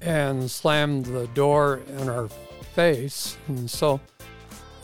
[0.00, 2.28] and slammed the door in our
[2.74, 3.36] face.
[3.48, 4.00] And so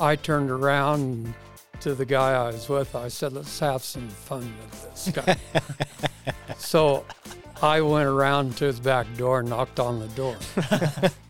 [0.00, 1.34] I turned around
[1.80, 2.94] to the guy I was with.
[2.94, 5.36] I said, let's have some fun with this guy.
[6.58, 7.04] so
[7.62, 10.36] I went around to his back door and knocked on the door.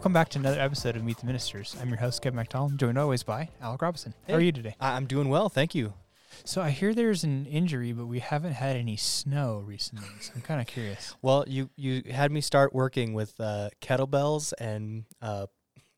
[0.00, 1.76] Welcome back to another episode of Meet the Ministers.
[1.78, 4.14] I'm your host, Kevin McDonald, joined always by Alec Robinson.
[4.26, 4.74] How are you today?
[4.80, 5.92] I- I'm doing well, thank you.
[6.44, 10.08] So I hear there's an injury, but we haven't had any snow recently.
[10.22, 11.14] So I'm kind of curious.
[11.22, 15.46] Well, you you had me start working with uh, kettlebells and uh,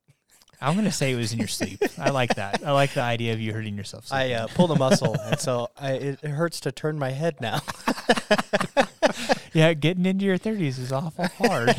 [0.60, 1.80] I'm going to say it was in your sleep.
[1.96, 2.60] I like that.
[2.66, 4.12] I like the idea of you hurting yourself.
[4.12, 4.36] I sleeping.
[4.36, 7.60] uh, pulled a muscle, and so I, it hurts to turn my head now.
[9.52, 11.76] yeah, getting into your 30s is awful hard.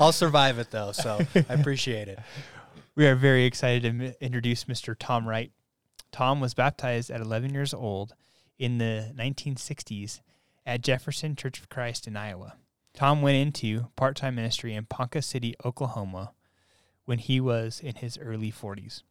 [0.00, 2.20] I'll survive it though, so I appreciate it.
[2.94, 4.94] we are very excited to m- introduce Mr.
[4.98, 5.50] Tom Wright.
[6.12, 8.14] Tom was baptized at 11 years old
[8.58, 10.20] in the 1960s
[10.64, 12.54] at Jefferson Church of Christ in Iowa.
[12.94, 16.32] Tom went into part time ministry in Ponca City, Oklahoma,
[17.04, 19.02] when he was in his early 40s.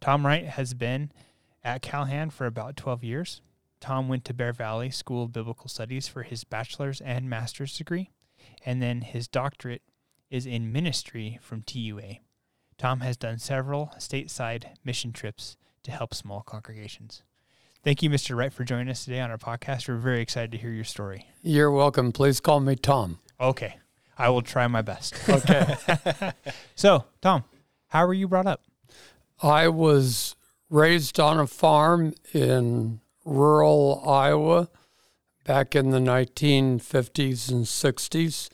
[0.00, 1.12] Tom Wright has been
[1.64, 3.40] at Calhan for about 12 years.
[3.80, 8.10] Tom went to Bear Valley School of Biblical Studies for his bachelor's and master's degree,
[8.64, 9.82] and then his doctorate
[10.30, 12.18] is in ministry from TUA.
[12.78, 17.22] Tom has done several stateside mission trips to help small congregations.
[17.82, 18.36] Thank you, Mr.
[18.36, 19.88] Wright, for joining us today on our podcast.
[19.88, 21.26] We're very excited to hear your story.
[21.42, 22.10] You're welcome.
[22.12, 23.20] Please call me Tom.
[23.40, 23.76] Okay,
[24.18, 25.14] I will try my best.
[25.28, 25.76] Okay.
[26.74, 27.44] So, Tom,
[27.88, 28.62] how were you brought up?
[29.42, 30.36] I was
[30.68, 34.68] raised on a farm in rural Iowa
[35.44, 38.50] back in the 1950s and 60s.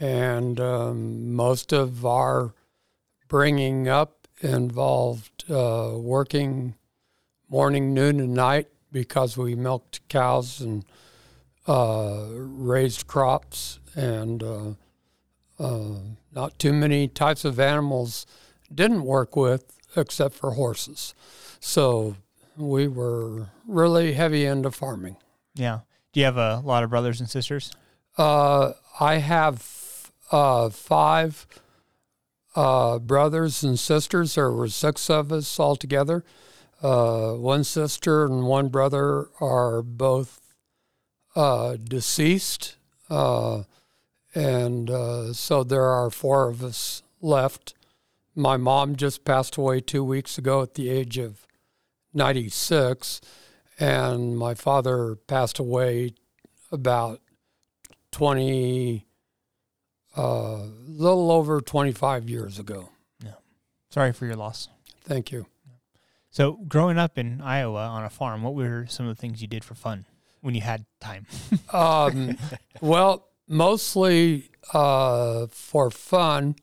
[0.00, 2.54] And um, most of our
[3.28, 6.74] bringing up involved uh, working
[7.48, 10.84] morning, noon, and night because we milked cows and
[11.66, 14.70] uh, raised crops and uh,
[15.58, 15.98] uh,
[16.32, 18.26] not too many types of animals
[18.74, 21.14] didn't work with except for horses.
[21.60, 22.16] So
[22.56, 25.16] we were really heavy into farming.
[25.54, 25.80] Yeah.
[26.12, 27.72] Do you have a lot of brothers and sisters?
[28.16, 29.58] Uh, I have
[30.30, 31.46] uh, five
[32.54, 34.34] uh, brothers and sisters.
[34.34, 36.24] There were six of us altogether.
[36.82, 40.40] Uh, one sister and one brother are both
[41.36, 42.76] uh, deceased.
[43.08, 43.64] Uh,
[44.34, 47.74] and uh, so there are four of us left.
[48.34, 51.46] My mom just passed away two weeks ago at the age of
[52.14, 53.20] 96,
[53.78, 56.14] and my father passed away
[56.70, 57.20] about
[58.12, 59.04] 20,
[60.16, 62.90] uh, little over 25 years ago.
[63.24, 63.34] Yeah.
[63.90, 64.68] Sorry for your loss.
[65.04, 65.46] Thank you.
[66.30, 69.48] So, growing up in Iowa on a farm, what were some of the things you
[69.48, 70.04] did for fun
[70.40, 71.26] when you had time?
[71.72, 72.36] Um,
[72.80, 76.56] well, mostly uh, for fun.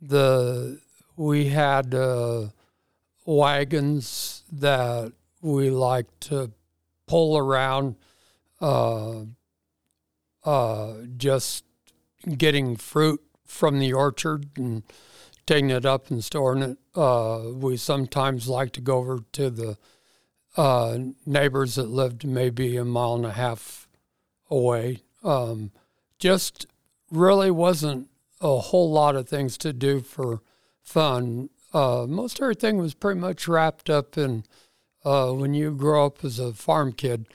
[0.00, 0.80] The
[1.16, 2.48] we had uh,
[3.24, 5.12] wagons that
[5.42, 6.52] we liked to
[7.06, 7.96] pull around,
[8.60, 9.22] uh,
[10.44, 11.64] uh, just
[12.36, 14.82] getting fruit from the orchard and
[15.46, 16.78] taking it up and storing it.
[16.94, 19.78] Uh, we sometimes like to go over to the
[20.56, 23.88] uh, neighbors that lived maybe a mile and a half
[24.50, 25.02] away.
[25.24, 25.70] Um,
[26.18, 26.66] just
[27.10, 28.08] really wasn't
[28.40, 30.42] a whole lot of things to do for
[30.82, 31.48] fun.
[31.72, 34.44] Uh, most everything was pretty much wrapped up in
[35.04, 37.26] uh, when you grow up as a farm kid.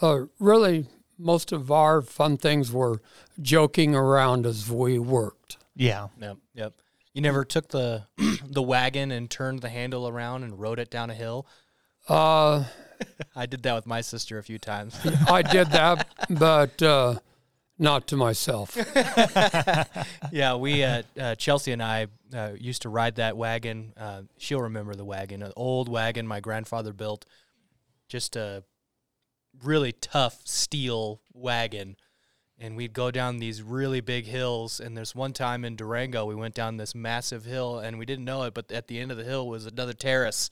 [0.00, 0.86] Uh, really,
[1.20, 3.00] most of our fun things were
[3.40, 5.58] joking around as we worked.
[5.76, 6.08] Yeah.
[6.20, 6.72] Yep, yep.
[7.12, 8.06] You never took the
[8.44, 11.46] the wagon and turned the handle around and rode it down a hill.
[12.08, 12.64] Uh,
[13.36, 14.98] I did that with my sister a few times.
[15.28, 17.16] I did that, but uh,
[17.78, 18.76] not to myself.
[20.32, 23.92] yeah, we uh, uh, Chelsea and I uh, used to ride that wagon.
[23.96, 27.26] Uh, she'll remember the wagon, an old wagon my grandfather built,
[28.08, 28.64] just a
[29.62, 31.96] really tough steel wagon.
[32.58, 34.80] And we'd go down these really big hills.
[34.80, 38.26] And there's one time in Durango, we went down this massive hill, and we didn't
[38.26, 40.50] know it, but at the end of the hill was another terrace.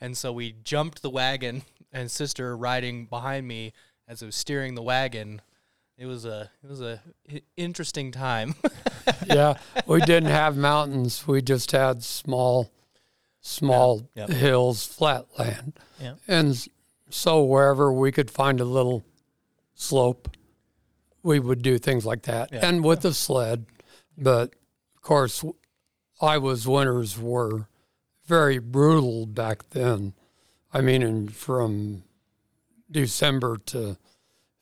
[0.00, 1.62] And so we jumped the wagon,
[1.92, 3.72] and sister riding behind me
[4.06, 5.40] as I was steering the wagon.
[5.96, 7.00] It was a it was a
[7.56, 8.54] interesting time.
[9.26, 9.54] yeah,
[9.86, 11.26] we didn't have mountains.
[11.26, 12.70] We just had small,
[13.40, 14.28] small Yep.
[14.28, 15.72] hills, flat land.
[15.98, 16.14] Yeah.
[16.28, 16.68] And s-
[17.10, 19.04] so wherever we could find a little
[19.74, 20.28] slope,
[21.22, 22.66] we would do things like that, Yeah.
[22.66, 23.66] and with the sled.
[24.16, 24.54] But
[24.94, 25.44] of course,
[26.20, 27.68] Iowa's winters were
[28.24, 30.14] very brutal back then.
[30.72, 32.04] I mean, in, from
[32.90, 33.96] December to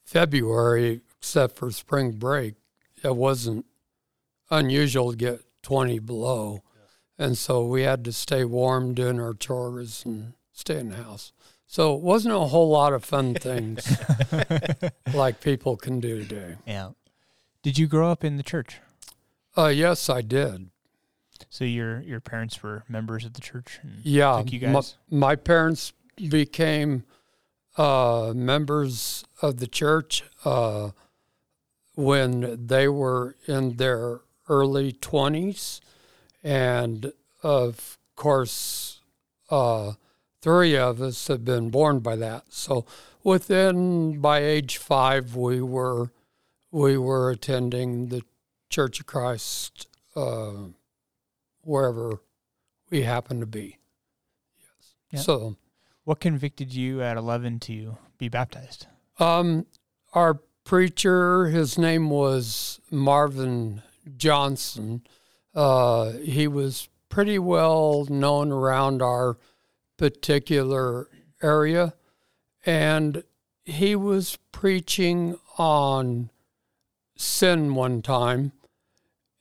[0.05, 2.55] February, except for spring break,
[3.03, 3.67] it wasn't
[4.51, 6.63] unusual to get 20 below.
[7.19, 11.33] And so we had to stay warm doing our chores and stay in the house.
[11.75, 13.99] So it wasn't a whole lot of fun things
[15.13, 16.55] like people can do today.
[16.65, 16.91] Yeah.
[17.65, 18.79] Did you grow up in the church?
[19.59, 20.71] Uh, yes, I did.
[21.51, 23.81] So your your parents were members of the church?
[23.83, 24.95] And Yeah, you my- guys?
[25.11, 25.93] My, parents
[26.29, 27.03] became
[27.77, 30.91] uh, members of the church uh,
[31.97, 35.81] when they were in their early twenties,
[36.45, 37.13] and
[37.43, 39.01] of course,
[39.51, 39.95] uh,
[40.45, 42.45] three of us had been born by that.
[42.51, 42.85] So
[43.23, 46.11] within by age five, we were
[46.71, 48.21] we were attending the
[48.69, 50.69] Church of Christ uh,
[51.63, 52.21] wherever
[52.91, 53.79] we happened to be.
[54.59, 54.95] Yes.
[55.11, 55.21] Yeah.
[55.21, 55.57] So
[56.05, 58.87] What convicted you at 11 to be baptized?
[59.19, 59.65] Um,
[60.13, 63.83] our preacher, his name was Marvin
[64.19, 65.07] Johnson.
[65.55, 69.39] Uh, he was pretty well known around our
[70.11, 71.09] particular
[71.43, 71.95] area,
[72.67, 73.25] and
[73.65, 76.31] he was preaching on
[77.17, 78.53] sin one time.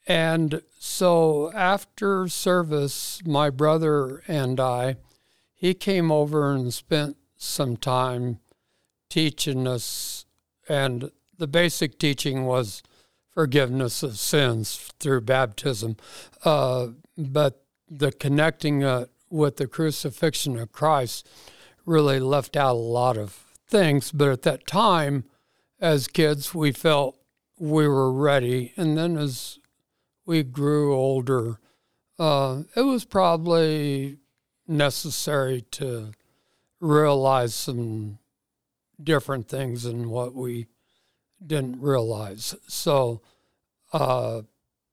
[0.08, 4.98] And so after service, my brother and I,
[5.54, 8.40] he came over and spent some time
[9.10, 10.26] teaching us,
[10.68, 12.84] and the basic teaching was
[13.30, 15.98] forgiveness of sins through baptism.
[16.44, 16.88] Uh,
[17.18, 21.28] but the connecting it with the crucifixion of Christ
[21.88, 23.32] really left out a lot of
[23.68, 24.12] things.
[24.12, 25.26] But at that time,
[25.82, 27.18] as kids, we felt
[27.58, 28.74] we were ready.
[28.78, 29.58] And then as
[30.26, 31.60] we grew older,
[32.20, 34.20] uh, it was probably
[34.68, 36.12] necessary to
[36.80, 38.20] realize some
[39.04, 40.68] different things than what we
[41.46, 42.56] didn't realize.
[42.68, 43.22] So
[43.92, 44.44] uh,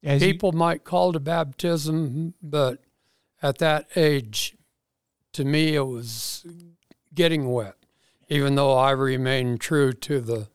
[0.03, 2.79] As you- people might call it baptism, but
[3.41, 4.55] at that age,
[5.33, 6.45] to me, it was
[7.13, 7.75] getting wet,
[8.29, 10.47] even though I remained true to the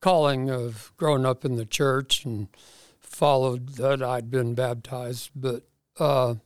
[0.00, 2.48] calling of growing up in the church and
[3.00, 5.30] followed that I'd been baptized.
[5.34, 5.64] But
[5.98, 6.36] uh,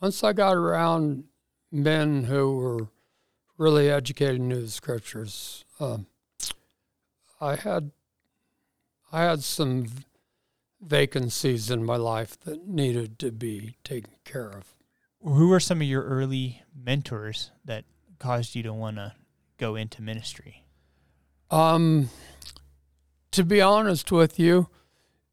[0.00, 1.24] once I got around
[1.70, 2.88] men who were
[3.56, 6.06] really educated in the scriptures, um,
[7.40, 7.90] I had
[9.12, 9.86] I had some
[10.80, 14.74] vacancies in my life that needed to be taken care of.
[15.22, 17.84] Who were some of your early mentors that
[18.18, 19.14] caused you to want to
[19.58, 20.64] go into ministry?
[21.50, 22.10] Um,
[23.30, 24.68] to be honest with you,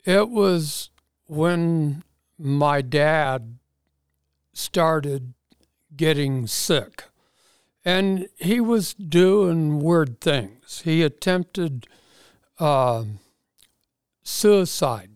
[0.06, 0.90] it was
[1.26, 2.04] when
[2.38, 3.58] my dad
[4.54, 5.34] started
[5.96, 7.06] getting sick.
[7.86, 10.82] And he was doing weird things.
[10.84, 11.88] He attempted
[12.60, 13.20] um
[14.30, 15.12] suicide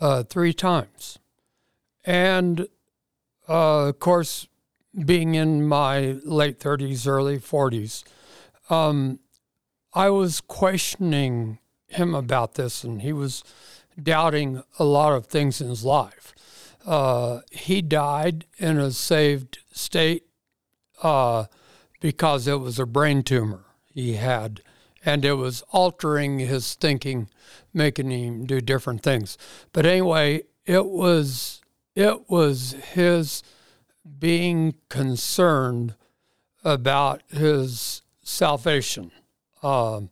[0.00, 1.18] uh, three times.
[2.04, 2.68] And
[3.50, 4.46] uh, of course,
[5.04, 8.04] being in my late 30s, early 40s,
[8.70, 9.18] um,
[9.92, 11.58] I was questioning
[11.88, 13.42] him about this, and he was
[14.00, 16.32] doubting a lot of things in his life.
[16.86, 20.26] Uh, he died in a saved state
[21.02, 21.46] uh,
[22.00, 24.62] because it was a brain tumor he had,
[25.04, 27.28] and it was altering his thinking,
[27.74, 29.36] making him do different things.
[29.72, 31.59] But anyway, it was
[31.94, 33.42] it was his
[34.18, 35.94] being concerned
[36.64, 39.10] about his salvation
[39.62, 40.10] um,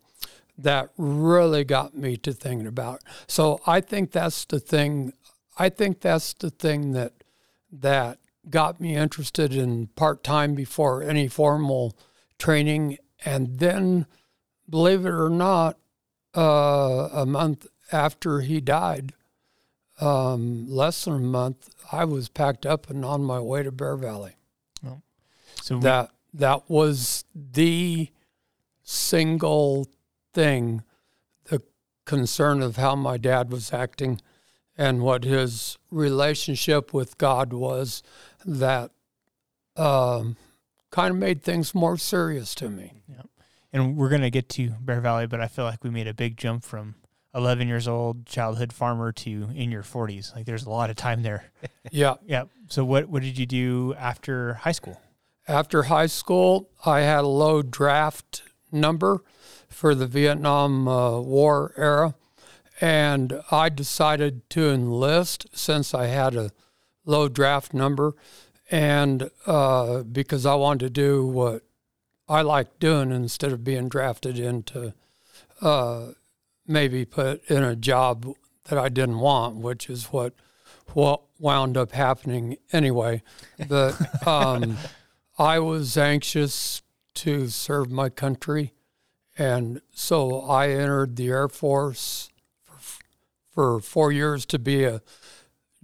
[0.57, 2.97] that really got me to thinking about.
[2.97, 3.03] It.
[3.27, 5.13] So I think that's the thing.
[5.59, 7.13] I think that's the thing that
[7.71, 8.19] that
[8.51, 11.97] got me interested in part time before any formal
[12.39, 14.07] training, and then,
[14.69, 15.77] believe it or not,
[16.37, 19.13] uh, a month after he died,
[20.01, 23.97] um, less than a month, I was packed up and on my way to Bear
[23.97, 24.37] Valley
[25.63, 28.11] So we- that that was the
[28.85, 29.89] single
[30.33, 30.83] thing
[31.45, 31.63] the
[32.05, 34.21] concern of how my dad was acting
[34.77, 38.03] and what his relationship with God was
[38.45, 38.91] that
[39.77, 40.37] um,
[40.91, 42.93] kind of made things more serious to me.
[43.73, 46.37] and we're gonna get to Bear Valley, but I feel like we made a big
[46.37, 46.95] jump from
[47.39, 50.35] 11 years old, childhood farmer, to in your 40s.
[50.35, 51.45] Like there's a lot of time there.
[51.91, 52.17] Yeah.
[52.27, 52.45] Yeah.
[52.69, 55.01] So what what did you do after high school?
[55.47, 59.23] After high school, I had a low draft number
[59.71, 62.15] for the Vietnam uh, War era.
[62.81, 66.51] and I decided to enlist since I had a
[67.07, 68.13] low draft number,
[68.71, 71.63] and uh, because I wanted to do what
[72.29, 74.93] I like doing instead of being drafted into
[75.63, 76.09] uh,
[76.69, 78.27] maybe put in a job
[78.65, 80.35] that I didn't want, which is what
[80.93, 83.23] what wound up happening anyway.
[83.69, 84.77] But um,
[85.39, 86.83] I was anxious
[87.15, 88.75] to serve my country,
[89.37, 92.31] and so I entered the Air Force
[92.65, 93.01] for,
[93.51, 95.03] for four years to be a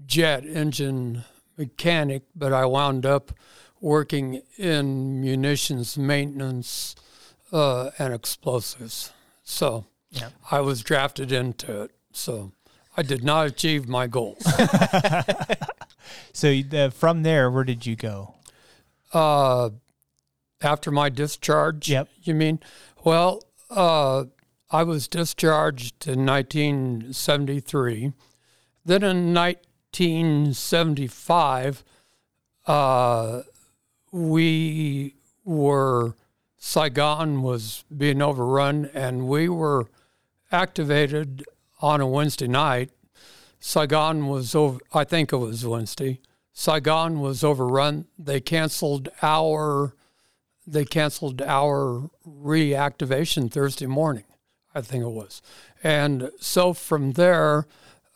[0.07, 1.25] jet engine
[1.57, 3.33] mechanic, but I wound up
[3.81, 6.97] working in munitions maintenance
[7.53, 9.13] uh, and explosives.
[9.43, 10.29] So Yeah.
[10.51, 11.91] I was drafted into it.
[12.13, 12.53] So
[12.97, 14.47] I did not achieve my goals.
[16.33, 18.35] So the, from there, where did you go?
[19.13, 19.71] uh,
[20.61, 22.09] after my discharge, Yep.
[22.23, 22.61] you mean?
[23.05, 24.25] Well, uh,
[24.71, 28.13] I was discharged in 1973.
[28.85, 31.85] Then in 1975,
[32.67, 33.43] uh,
[34.13, 36.17] we were,
[36.59, 39.89] Saigon was being overrun, and we were
[40.55, 41.45] activated
[41.83, 42.91] on a Wednesday night.
[43.59, 46.21] Saigon was over, I think it was Wednesday.
[46.53, 48.07] Saigon was overrun.
[48.19, 49.95] They canceled our
[50.67, 54.25] they canceled our reactivation Thursday morning,
[54.75, 55.43] I think it was.
[55.83, 57.67] And so from there,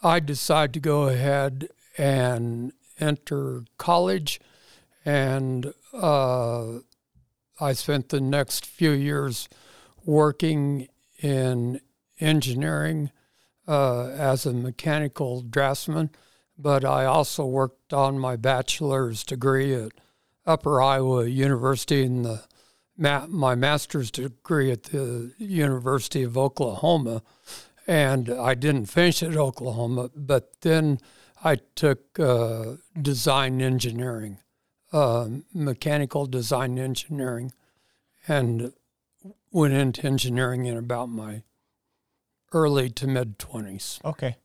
[0.02, 1.68] I decided to go ahead
[1.98, 4.40] and enter college.
[5.04, 6.78] And uh,
[7.60, 9.48] I spent the next few years
[10.06, 11.80] working in
[12.20, 13.10] engineering
[13.66, 16.10] uh, as a mechanical draftsman.
[16.56, 19.92] But I also worked on my bachelor's degree at
[20.46, 22.42] Upper Iowa University and the
[22.98, 27.22] my master's degree at the University of Oklahoma.
[27.86, 30.98] And I didn't finish at Oklahoma, but then
[31.42, 34.38] I took uh, design engineering,
[34.92, 37.52] uh, mechanical design engineering,
[38.26, 38.72] and
[39.52, 41.44] went into engineering in about my
[42.52, 44.04] early to mid 20s.
[44.04, 44.36] Okay.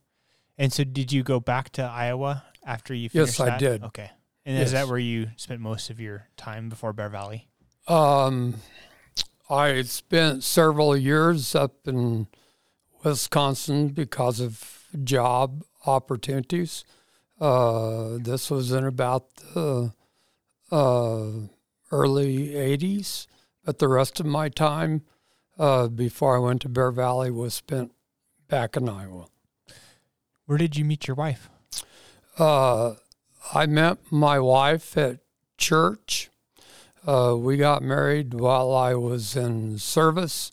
[0.58, 3.58] And so did you go back to Iowa after you finished Yes, I that?
[3.60, 3.82] did.
[3.84, 4.10] Okay.
[4.46, 7.48] And is that where you spent most of your time before Bear Valley?
[7.88, 8.56] Um,
[9.48, 12.26] I spent several years up in
[13.02, 16.84] Wisconsin because of job opportunities.
[17.40, 19.92] Uh, this was in about the
[20.70, 21.30] uh,
[21.90, 23.26] early 80s,
[23.64, 25.02] but the rest of my time
[25.58, 27.92] uh, before I went to Bear Valley was spent
[28.48, 29.26] back in Iowa.
[30.46, 31.48] Where did you meet your wife?
[32.38, 32.94] Uh,
[33.52, 35.20] I met my wife at
[35.56, 36.30] church.
[37.06, 40.50] Uh, we got married while I was in service.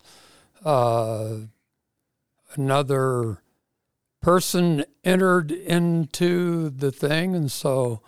[0.63, 1.35] Uh,
[2.55, 3.41] another
[4.21, 8.01] person entered into the thing, and so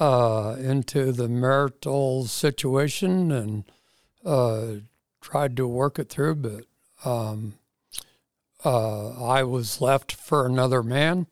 [0.00, 3.64] uh, into the marital situation, and
[4.24, 4.66] uh,
[5.24, 6.34] tried to work it through.
[6.36, 6.64] But
[7.04, 7.54] um,
[8.64, 11.26] uh, I was left for another man.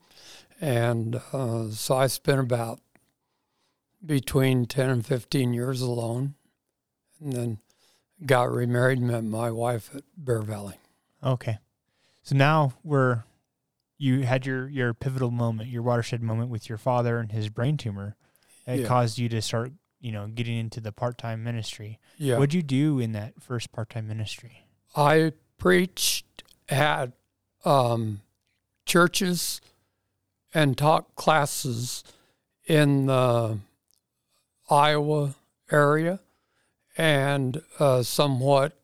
[0.59, 2.79] And uh, so I spent about
[4.05, 6.33] between 10 and 15 years alone.
[7.21, 7.57] And then
[8.25, 10.75] got remarried, and met my wife at Bear Valley.
[11.23, 11.57] Okay.
[12.23, 13.23] So now we're
[13.97, 17.77] you had your your pivotal moment, your watershed moment with your father and his brain
[17.77, 18.15] tumor.
[18.65, 18.87] It Yeah.
[18.87, 19.71] caused you to start,
[20.03, 21.97] you know, getting into the part-time ministry.
[22.17, 22.37] Yeah.
[22.37, 24.65] What'd you do in that first part-time ministry?
[24.97, 27.13] I preached at
[27.63, 28.19] um,
[28.85, 29.61] churches
[30.53, 32.03] and taught classes
[32.67, 33.59] in the
[34.69, 35.35] Iowa
[35.71, 36.19] area
[36.97, 38.77] and uh, somewhat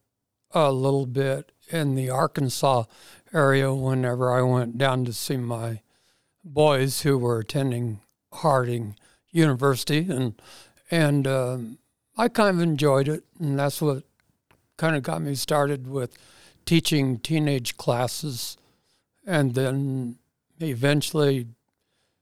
[0.51, 2.85] a little bit in the Arkansas
[3.33, 5.81] area whenever I went down to see my
[6.45, 7.99] boys who were attending
[8.31, 8.95] Harding
[9.31, 10.41] University and
[10.91, 11.77] and um,
[12.17, 14.03] I kind of enjoyed it and that's what
[14.77, 16.17] kind of got me started with
[16.65, 18.57] teaching teenage classes.
[19.25, 20.17] And then
[20.59, 21.47] eventually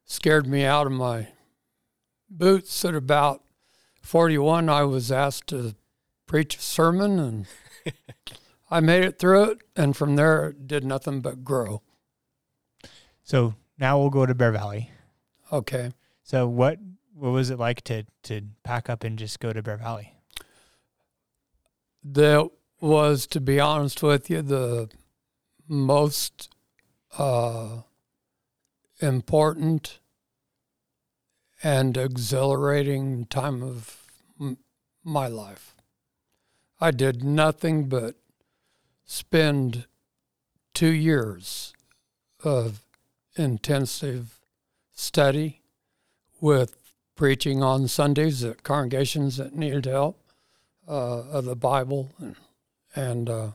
[0.05, 1.27] scared me out of my
[2.29, 2.83] boots.
[2.83, 3.43] At about
[4.01, 5.75] 41 i was asked to
[6.27, 7.45] preach a sermon and
[8.71, 11.81] i made it through it and from there it did nothing but grow.
[13.23, 14.91] So now we'll go to Bear Valley.
[15.51, 15.91] okay.
[16.23, 16.79] So what
[17.17, 20.13] what was it like to to pack up and just go to Bear Valley?
[22.13, 24.89] that was to be honest with you the
[25.67, 26.49] most
[27.17, 27.81] uh,
[29.01, 29.99] important
[31.63, 34.03] and exhilarating time of
[34.39, 34.57] m-
[35.03, 35.75] my life.
[36.79, 38.15] I did nothing but
[39.05, 39.87] spend
[40.73, 41.73] two years
[42.43, 42.85] of
[43.35, 44.39] intensive
[44.93, 45.61] study
[46.39, 46.76] with
[47.17, 50.19] preaching on Sundays at congregations that needed help
[50.87, 52.35] uh, of the Bible, and,
[52.95, 53.51] and uh,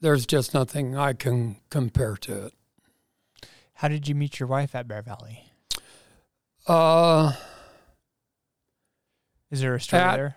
[0.00, 2.52] there's just nothing I can compare to it.
[3.74, 5.44] How did you meet your wife at Bear Valley?
[6.66, 7.34] Uh,
[9.50, 10.36] Is there a story at there?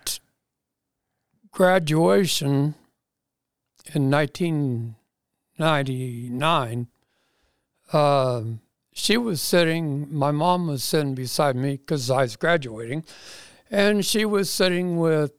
[1.51, 2.75] graduation
[3.93, 6.87] in 1999,
[7.91, 8.61] um,
[8.99, 13.05] she was sitting, my mom was sitting beside me because I was graduating,
[13.71, 15.31] and she was sitting with,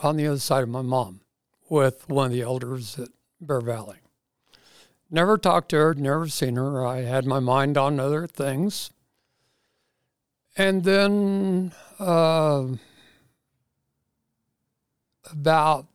[0.00, 1.20] on the other side of my mom,
[1.68, 3.08] with one of the elders at
[3.40, 3.98] Bear Valley.
[5.10, 6.86] Never talked to her, never seen her.
[6.86, 8.90] I had my mind on other things.
[10.56, 12.66] And then, uh,
[15.30, 15.86] about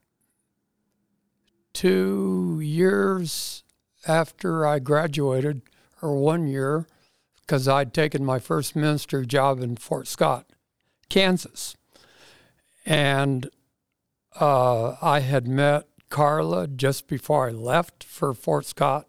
[1.71, 3.63] two years
[4.07, 5.61] after I graduated,
[6.01, 6.87] or one year,
[7.45, 10.45] because I'd taken my first ministry job in Fort Scott,
[11.09, 11.75] Kansas.
[12.85, 13.49] And
[14.39, 19.07] uh, I had met Carla just before I left for Fort Scott.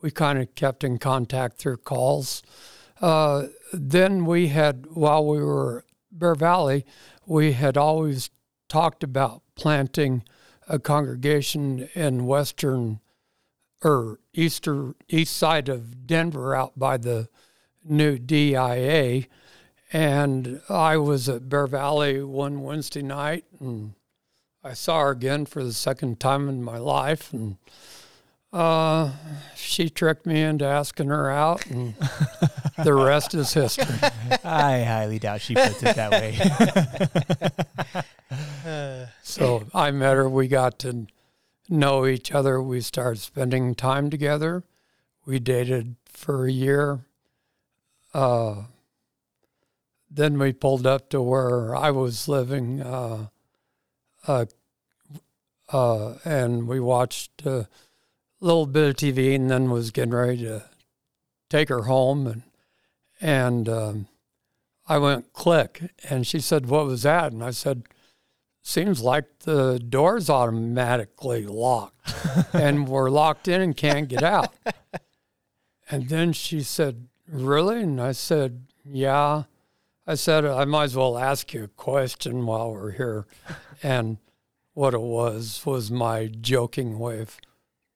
[0.00, 2.42] We kind of kept in contact through calls.
[3.00, 6.84] Uh, then we had, while we were Bear Valley,
[7.26, 8.30] we had always
[8.68, 10.24] talked about planting
[10.68, 13.00] a congregation in western
[13.84, 17.28] or easter east side of Denver out by the
[17.84, 19.26] new DIA
[19.92, 23.94] and I was at Bear Valley one Wednesday night and
[24.64, 27.56] I saw her again for the second time in my life and
[28.52, 29.12] uh,
[29.56, 31.94] she tricked me into asking her out and
[32.84, 33.96] the rest is history.
[34.44, 36.38] I highly doubt she puts it that way.
[39.22, 40.28] So I met her.
[40.28, 41.06] We got to
[41.68, 42.60] know each other.
[42.62, 44.62] We started spending time together.
[45.24, 47.06] We dated for a year.
[48.14, 48.64] Uh,
[50.10, 53.28] then we pulled up to where I was living, uh,
[54.26, 54.44] uh,
[55.72, 57.68] uh, and we watched a
[58.40, 60.64] little bit of TV, and then was getting ready to
[61.48, 62.42] take her home, and
[63.20, 64.08] and um,
[64.86, 67.84] I went click, and she said, "What was that?" And I said
[68.62, 72.14] seems like the door's automatically locked
[72.52, 74.54] and we're locked in and can't get out.
[75.90, 77.82] And then she said, Really?
[77.82, 79.44] And I said, Yeah.
[80.06, 83.24] I said, I might as well ask you a question while we're here.
[83.82, 84.18] And
[84.74, 87.38] what it was was my joking way of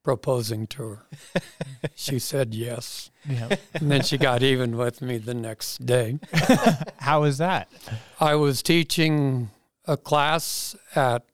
[0.04, 1.06] proposing to her.
[1.96, 3.10] she said yes.
[3.28, 3.56] Yeah.
[3.74, 6.20] And then she got even with me the next day.
[6.98, 7.68] How was that?
[8.20, 9.50] I was teaching
[9.84, 11.24] a class at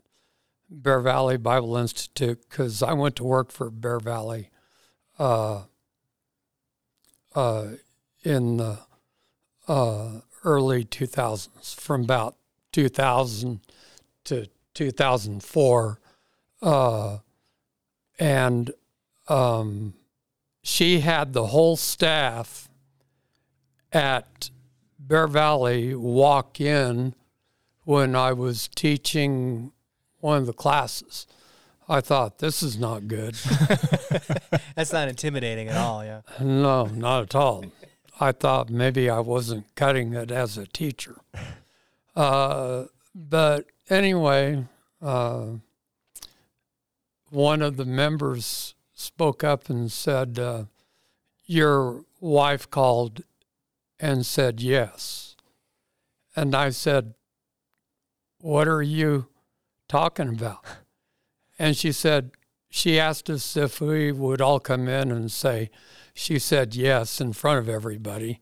[0.70, 4.48] Bear Valley Bible Institute because I went to work for Bear Valley
[5.18, 5.64] uh,
[7.34, 7.66] uh,
[8.22, 8.78] in the
[9.68, 12.36] uh, early 2000s, from about
[12.72, 13.60] 2000
[14.24, 16.00] to 2004.
[16.60, 17.18] Uh,
[18.18, 18.70] and
[19.28, 19.94] um,
[20.62, 22.68] she had the whole staff
[23.92, 24.50] at
[24.98, 27.14] Bear Valley walk in
[27.84, 29.72] when I was teaching
[30.20, 31.26] one of the classes.
[31.88, 33.34] I thought, this is not good.
[34.76, 36.04] That's not intimidating at all.
[36.04, 36.20] Yeah.
[36.40, 37.64] no, not at all.
[38.20, 41.16] I thought maybe I wasn't cutting it as a teacher.
[42.14, 44.66] Uh, but anyway,
[45.00, 45.46] uh,
[47.30, 50.64] one of the members spoke up and said, uh,
[51.46, 53.22] Your wife called
[53.98, 55.36] and said yes.
[56.36, 57.14] And I said,
[58.38, 59.28] What are you
[59.88, 60.64] talking about?
[61.58, 62.32] And she said,
[62.68, 65.70] She asked us if we would all come in and say,
[66.14, 68.40] She said yes in front of everybody.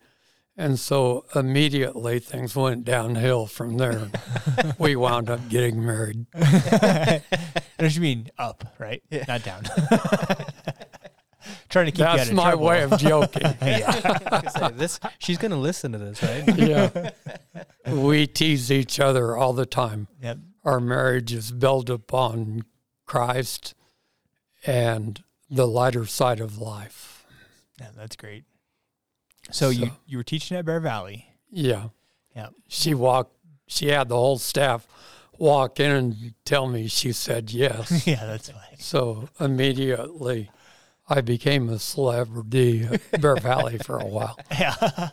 [0.56, 4.10] And so immediately things went downhill from there.
[4.78, 6.26] we wound up getting married.
[7.80, 9.02] What do you mean up, right?
[9.26, 9.62] Not down.
[11.70, 12.66] Trying to keep you That's my trouble.
[12.66, 13.40] way of joking.
[13.62, 14.50] yeah.
[14.50, 16.44] Say, this she's gonna listen to this, right?
[16.58, 17.10] yeah.
[17.90, 20.08] We tease each other all the time.
[20.22, 20.38] Yep.
[20.62, 22.64] Our marriage is built upon
[23.06, 23.74] Christ
[24.66, 27.09] and the lighter side of life.
[27.80, 28.44] Yeah, that's great.
[29.50, 31.26] So, you So- you were teaching at Bear Valley.
[31.50, 31.88] Yeah.
[32.36, 32.52] Yep.
[32.68, 33.34] She walked,
[33.66, 34.86] she had the whole staff
[35.38, 38.06] walk in and tell me she said yes.
[38.06, 38.78] yeah, that's fine.
[38.78, 40.50] so immediately
[41.08, 44.38] I became a celebrity at Bear Valley for a while.
[44.52, 45.08] Yeah.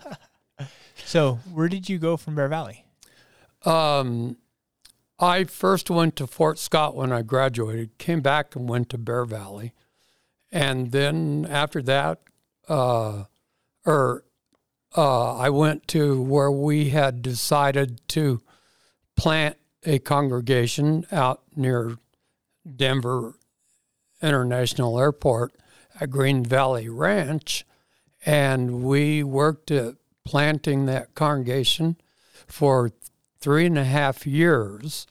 [1.06, 2.86] so, where did you go from Bear Valley?
[3.66, 4.38] Um,
[5.20, 9.26] I first went to Fort Scott when I graduated, came back and went to Bear
[9.26, 9.74] Valley.
[10.52, 12.20] And then after that,
[12.68, 13.24] uh,
[13.86, 14.24] or
[14.96, 18.42] uh, I went to where we had decided to
[19.16, 21.98] plant a congregation out near
[22.76, 23.36] Denver
[24.22, 25.54] International Airport
[26.00, 27.66] at Green Valley Ranch,
[28.26, 31.96] and we worked at planting that congregation
[32.46, 32.92] for
[33.40, 35.08] three and a half years.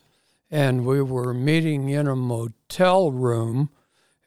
[0.51, 3.71] And we were meeting in a motel room,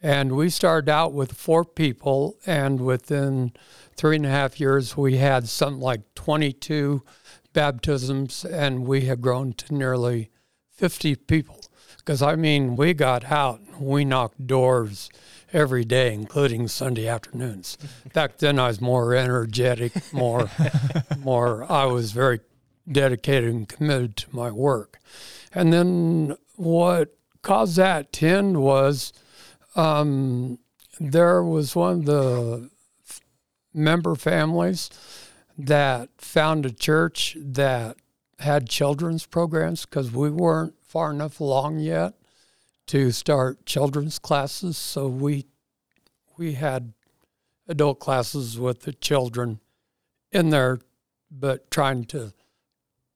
[0.02, 3.54] and we started out with four people, and within
[3.96, 7.04] three and a half years, we had something like 22
[7.54, 10.30] baptisms, and we have grown to nearly
[10.72, 11.60] 50 people.
[11.98, 15.10] Because I mean, we got out, we knocked doors
[15.52, 17.78] every day, including Sunday afternoons.
[18.14, 20.50] Back then, I was more energetic, more,
[21.20, 21.70] more.
[21.70, 22.40] I was very
[22.90, 25.00] dedicated and committed to my work.
[25.54, 29.14] And then what caused that to end was
[29.80, 30.60] um,
[31.00, 32.70] there was one of the
[33.74, 34.90] member families
[35.58, 37.96] that found a church that
[38.40, 42.14] had children's programs because we weren't far enough along yet
[42.88, 44.78] to start children's classes.
[44.78, 45.46] So we
[46.38, 46.94] we had
[47.68, 49.60] adult classes with the children
[50.32, 50.80] in there,
[51.30, 52.34] but trying to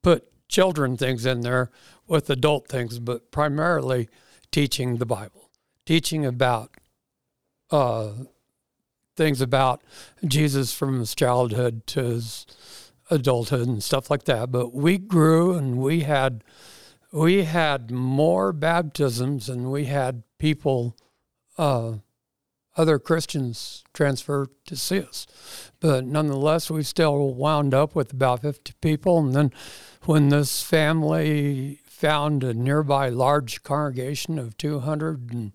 [0.02, 1.72] put children things in there
[2.08, 4.10] with adult things, but primarily
[4.52, 5.43] teaching the Bible,
[5.86, 6.72] teaching about
[7.72, 8.12] uh,
[9.16, 9.82] things about
[10.26, 12.46] Jesus from his childhood to his
[13.10, 14.52] adulthood and stuff like that.
[14.52, 16.44] But we grew and we had
[17.12, 20.98] we had more baptisms and we had people
[21.58, 21.94] uh,
[22.76, 25.28] other Christians transfer to see us.
[25.80, 29.20] But nonetheless, we still wound up with about 50 people.
[29.20, 29.52] And then
[30.06, 35.54] when this family found a nearby large congregation of 200 and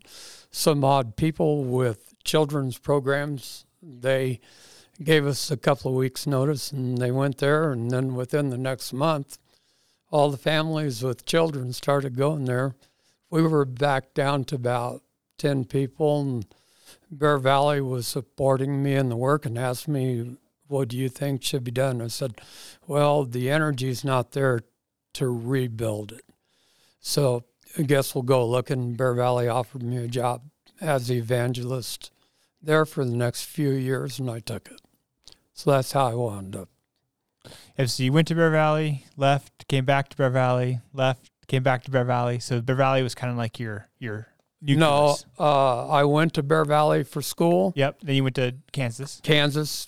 [0.49, 4.39] some odd people with children's programs, they
[5.03, 7.71] gave us a couple of weeks' notice and they went there.
[7.71, 9.37] And then within the next month,
[10.09, 12.73] all the families with children started going there.
[13.29, 15.03] We were back down to about
[15.37, 16.21] 10 people.
[16.21, 16.45] And
[17.11, 21.43] Bear Valley was supporting me in the work and asked me, What do you think
[21.43, 22.01] should be done?
[22.01, 22.41] I said,
[22.87, 24.61] Well, the energy's not there
[25.13, 26.23] to rebuild it.
[26.99, 27.43] So
[27.77, 28.93] I guess we'll go looking.
[28.95, 30.43] Bear Valley offered me a job
[30.81, 32.11] as the evangelist
[32.61, 34.81] there for the next few years, and I took it.
[35.53, 36.69] So that's how I wound up.
[37.77, 41.63] And so you went to Bear Valley, left, came back to Bear Valley, left, came
[41.63, 42.39] back to Bear Valley.
[42.39, 44.27] So Bear Valley was kind of like your your
[44.61, 44.75] No,
[45.07, 45.25] nucleus.
[45.39, 48.01] uh, I went to Bear Valley for school, Yep.
[48.03, 49.21] Then you went to Kansas.
[49.23, 49.87] Kansas,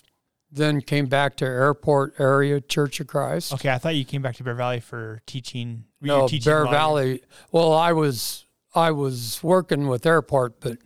[0.52, 3.54] then came back to Airport Area Church of Christ.
[3.54, 5.84] Okay, I thought you came back to Bear Valley for teaching.
[6.00, 7.22] No, teaching Bear Valley.
[7.50, 10.78] Well, I was I was working with Airport, but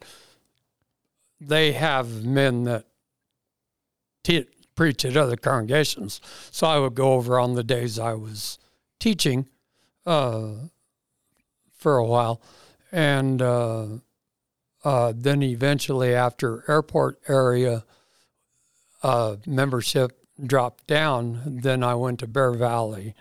[1.40, 2.84] they have men that
[4.22, 8.58] te- preach at other congregations, so I would go over on the days I was
[9.00, 9.48] teaching
[10.04, 10.50] uh,
[11.76, 12.40] for a while,
[12.92, 13.86] and uh,
[14.84, 17.84] uh, then eventually after Airport area
[19.02, 23.14] uh, membership dropped down, then I went to Bear Valley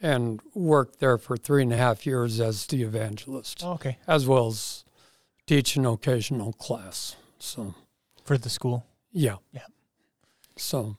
[0.00, 3.98] and worked there for three and a half years as the evangelist, Oh, okay.
[4.06, 4.84] as well as
[5.46, 7.16] teach an occasional class.
[7.38, 7.74] So,
[8.24, 8.86] For the school.
[9.12, 9.36] yeah.
[9.52, 9.62] Yeah.
[10.56, 10.96] So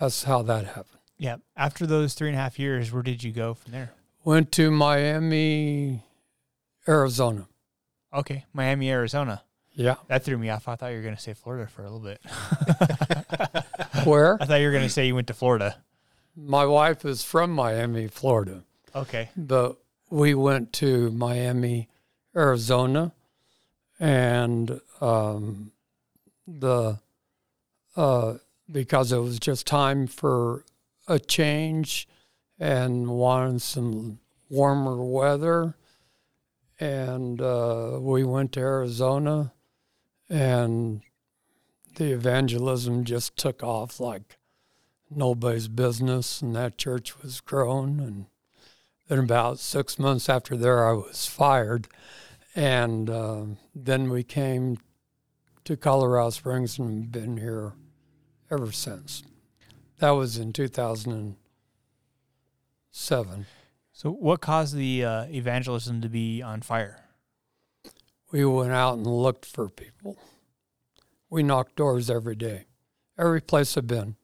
[0.00, 0.98] that's how that happened.
[1.18, 1.36] Yeah.
[1.56, 3.92] After those three and a half years, where did you go from there?
[4.24, 6.02] Went to Miami,
[6.88, 7.46] Arizona.
[8.12, 9.42] Okay, Miami, Arizona.
[9.74, 9.96] Yeah.
[10.08, 10.68] That threw me off.
[10.68, 12.20] I thought you were going to say Florida for a little bit.
[14.04, 14.38] Where?
[14.40, 15.76] I thought you were going to say you went to Florida.
[16.36, 18.62] My wife is from Miami, Florida,
[18.94, 19.30] Okay.
[19.36, 19.76] but
[20.10, 21.88] we went to Miami,
[22.36, 23.12] Arizona,
[24.00, 25.70] and um,
[26.46, 26.98] the
[27.96, 28.34] uh,
[28.70, 30.64] because it was just time for
[31.06, 32.08] a change
[32.58, 34.18] and wanted some
[34.50, 35.76] warmer weather,
[36.80, 39.52] and uh, we went to Arizona,
[40.34, 41.00] and
[41.94, 44.36] the evangelism just took off like
[45.08, 48.00] nobody's business, and that church was grown.
[48.00, 48.26] And
[49.06, 51.86] then about six months after there, I was fired,
[52.52, 53.44] and uh,
[53.76, 54.78] then we came
[55.62, 57.74] to Colorado Springs and been here
[58.50, 59.22] ever since.
[60.00, 63.46] That was in 2007.
[63.92, 67.03] So, what caused the uh, evangelism to be on fire?
[68.34, 70.18] We went out and looked for people.
[71.30, 72.64] We knocked doors every day.
[73.16, 74.16] Every place I've been,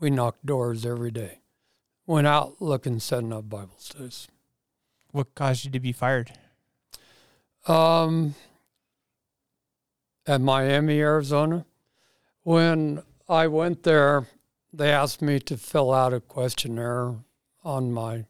[0.00, 1.38] we knocked doors every day.
[2.08, 4.26] Went out looking, setting up Bible studies.
[5.12, 6.32] What caused you to be fired?
[7.68, 8.34] Um,
[10.26, 11.66] at Miami, Arizona,
[12.42, 14.26] when I went there.
[14.72, 17.14] They asked me to fill out a questionnaire
[17.62, 18.24] on my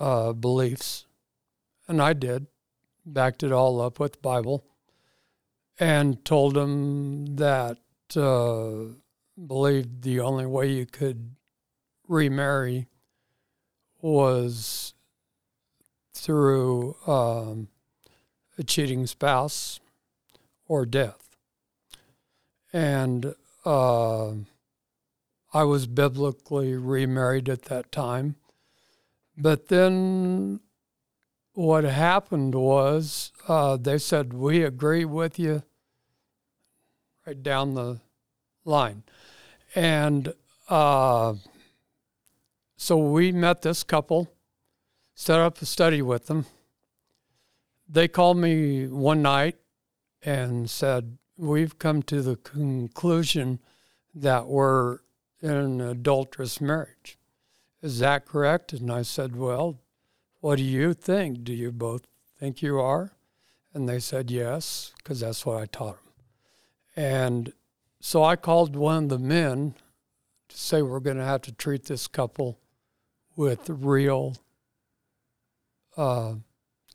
[0.00, 1.06] uh, beliefs,
[1.86, 2.48] and I did.
[3.12, 4.64] Backed it all up with the Bible,
[5.78, 7.78] and told them that
[8.16, 8.94] uh,
[9.46, 11.34] believed the only way you could
[12.06, 12.86] remarry
[14.00, 14.94] was
[16.14, 17.68] through um,
[18.58, 19.80] a cheating spouse
[20.68, 21.36] or death.
[22.72, 24.30] And uh,
[25.52, 28.36] I was biblically remarried at that time.
[29.36, 30.60] But then
[31.54, 35.62] what happened was uh, they said, We agree with you
[37.26, 38.00] right down the
[38.64, 39.02] line.
[39.74, 40.32] And
[40.68, 41.34] uh,
[42.76, 44.32] so we met this couple,
[45.14, 46.46] set up a study with them.
[47.88, 49.56] They called me one night
[50.22, 53.60] and said, We've come to the conclusion
[54.14, 54.98] that we're
[55.40, 57.18] in an adulterous marriage.
[57.82, 58.72] Is that correct?
[58.72, 59.78] And I said, Well,
[60.40, 61.44] what do you think?
[61.44, 62.06] Do you both
[62.38, 63.12] think you are?
[63.72, 66.12] And they said, Yes, because that's what I taught them.
[66.96, 67.52] And
[68.00, 69.74] so I called one of the men
[70.48, 72.58] to say we're going to have to treat this couple
[73.36, 74.36] with real
[75.96, 76.34] uh,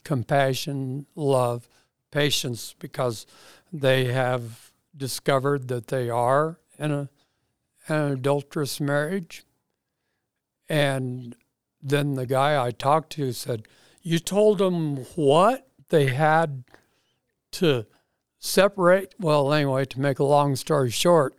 [0.03, 1.69] compassion, love,
[2.11, 3.25] patience, because
[3.71, 7.09] they have discovered that they are in a,
[7.87, 9.43] an adulterous marriage.
[10.67, 11.35] And
[11.87, 13.67] then the guy I talked to said,
[14.01, 15.67] You told them what?
[15.89, 16.63] They had
[17.53, 17.85] to
[18.39, 19.13] separate.
[19.19, 21.35] Well, anyway, to make a long story short,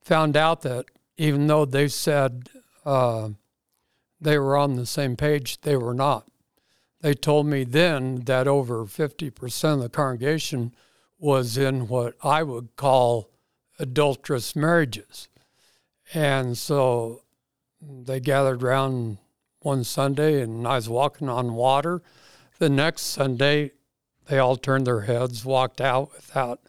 [0.00, 2.48] found out that even though they said
[2.84, 3.30] uh,
[4.20, 6.28] they were on the same page, they were not.
[7.00, 10.74] They told me then that over 50% of the congregation
[11.18, 13.30] was in what I would call
[13.78, 15.28] adulterous marriages.
[16.14, 17.22] And so
[17.80, 19.18] they gathered around
[19.66, 22.00] one Sunday and I was walking on water.
[22.58, 23.72] The next Sunday,
[24.28, 26.60] they all turned their heads, walked out without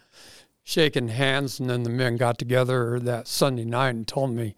[0.63, 4.55] shaking hands, and then the men got together that Sunday night and told me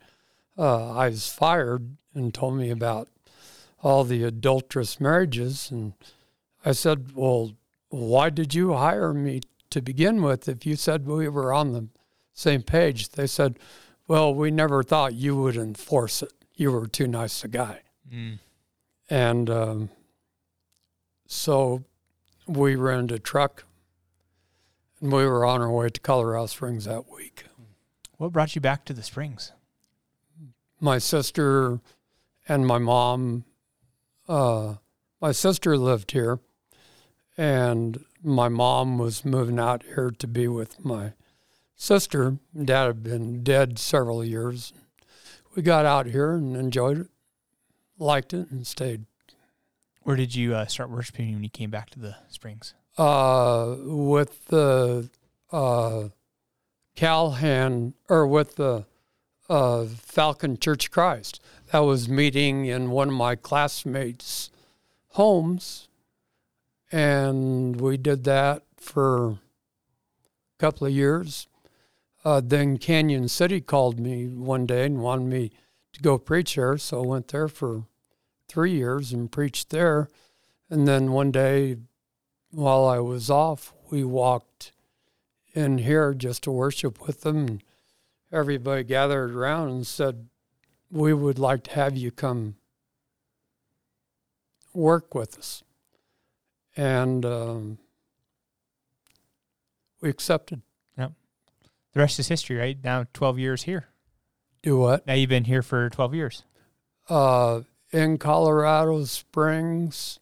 [0.58, 3.10] uh, I was fired and told me about
[3.84, 5.70] all the adulterous marriages.
[5.70, 5.92] And
[6.64, 7.52] I said, Well,
[7.90, 11.90] why did you hire me to begin with if you said we were on the
[12.34, 13.10] same page?
[13.10, 13.60] They said,
[14.08, 16.32] Well, we never thought you would enforce it.
[16.56, 17.82] You were too nice a guy.
[18.14, 18.40] Mm.
[19.10, 19.90] And um,
[21.28, 21.84] so
[22.48, 23.64] we rented a truck
[25.02, 27.46] and we were on our way to Colorado Springs that week.
[28.18, 29.54] What brought you back to the Springs?
[30.80, 31.80] My sister
[32.48, 33.46] and my mom.
[34.28, 34.76] Uh,
[35.22, 36.40] my sister lived here,
[37.38, 41.14] and my mom was moving out here to be with my
[41.76, 42.38] sister.
[42.56, 44.74] Dad had been dead several years.
[45.56, 47.08] We got out here and enjoyed it,
[48.00, 49.06] liked it, and stayed.
[50.04, 52.74] Where did you uh, start worshiping when you came back to the Springs?
[52.98, 55.10] Uh, with the
[55.52, 56.10] uh,
[56.96, 58.86] Calhan, or with the
[59.50, 61.42] uh, Falcon Church Christ.
[61.72, 64.50] That was meeting in one of my classmates'
[65.10, 65.88] homes,
[66.92, 69.38] and we did that for a
[70.60, 71.48] couple of years.
[72.26, 75.52] Uh, then Cañon City called me one day and wanted me
[75.94, 77.86] to go preach there, so I went there for
[78.48, 80.10] three years and preached there.
[80.70, 81.78] And then one day,
[82.52, 84.72] while I was off, we walked
[85.54, 87.48] in here just to worship with them.
[87.48, 87.64] And
[88.32, 90.28] everybody gathered around and said,
[90.92, 92.56] We would like to have you come
[94.74, 95.64] work with us.
[96.78, 97.78] And um,
[100.02, 100.62] we accepted.
[101.94, 102.78] The rest is history, right?
[102.84, 103.88] Now 12 years here.
[104.62, 105.08] Do what?
[105.08, 106.44] Now you've been here for 12 years.
[107.08, 110.20] Uh, in Colorado Springs.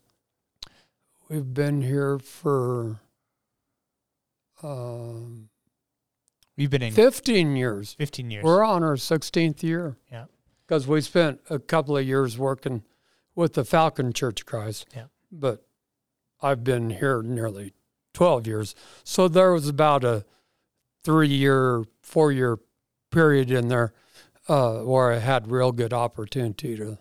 [1.29, 3.01] We've been here for
[4.63, 5.49] um,
[6.55, 7.93] We've been in 15 years.
[7.93, 8.43] 15 years.
[8.43, 9.97] We're on our 16th year.
[10.11, 10.25] Yeah.
[10.65, 12.83] Because we spent a couple of years working
[13.35, 14.87] with the Falcon Church of Christ.
[14.95, 15.05] Yeah.
[15.31, 15.65] But
[16.41, 17.73] I've been here nearly
[18.13, 18.75] 12 years.
[19.03, 20.25] So there was about a
[21.03, 22.57] three year, four year
[23.11, 23.93] period in there
[24.47, 26.97] uh, where I had real good opportunity to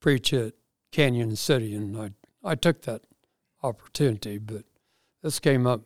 [0.00, 0.54] preach at
[0.92, 2.10] Cañon City, and I
[2.44, 3.02] I took that
[3.62, 4.38] opportunity.
[4.38, 4.64] But
[5.22, 5.82] this came up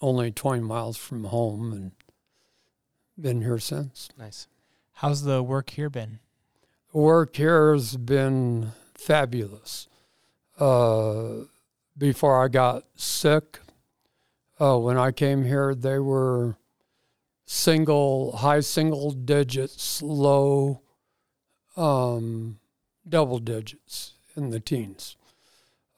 [0.00, 1.92] only 20 miles from home, and
[3.20, 4.08] been here since.
[4.16, 4.46] Nice.
[4.94, 6.20] How's the work here been?
[6.92, 9.88] The work here has been fabulous.
[10.58, 11.44] Uh,
[11.96, 13.60] before I got sick,
[14.60, 16.56] uh, when I came here, they were
[17.50, 20.82] single, high single digits, low
[21.78, 22.58] um,
[23.08, 25.16] double digits in the teens.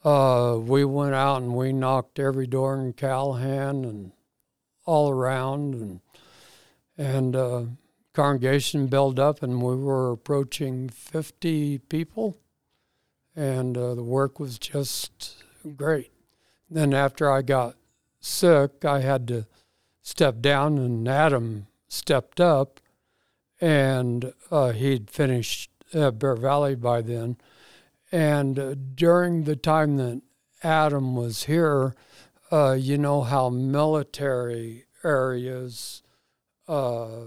[0.04, 4.12] Uh, we went out and we knocked every door in Calhan and
[4.86, 6.00] all around, and
[6.96, 7.64] and uh,
[8.14, 12.38] congregation built up, and we were approaching 50 people,
[13.34, 15.42] and uh, the work was just
[15.76, 16.12] great.
[16.70, 17.74] Then after I got
[18.20, 19.46] sick, I had to
[20.10, 22.80] step down, and Adam stepped up,
[23.60, 27.36] and uh, he'd finished uh, Bear Valley by then.
[28.10, 30.20] And uh, during the time that
[30.64, 31.94] Adam was here,
[32.50, 36.02] uh, you know how military areas
[36.66, 37.26] uh,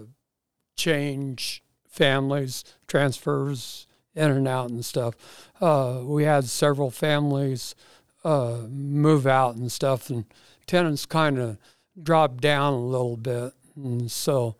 [0.75, 5.15] change families, transfers in and out and stuff.
[5.61, 7.75] Uh, we had several families
[8.25, 10.25] move out and stuff, and
[10.67, 11.57] tenants kind of
[12.01, 13.53] dropped down a little bit.
[13.75, 14.55] And so,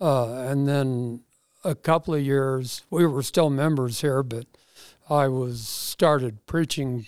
[0.00, 1.22] uh, and then
[1.64, 4.46] a couple of years, we were still members here, but
[5.08, 7.06] I was started preaching